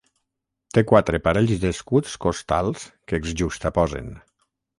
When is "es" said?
3.21-3.37